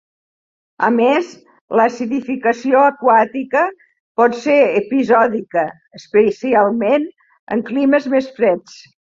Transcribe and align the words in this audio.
A 0.85 0.87
més, 0.93 1.27
l'acidificació 1.79 2.81
aquàtica 2.91 3.61
pot 4.21 4.39
ser 4.47 4.57
episòdica, 4.81 5.67
especialment 6.01 7.07
en 7.57 7.65
climes 7.71 8.11
més 8.17 8.33
freds. 8.41 8.83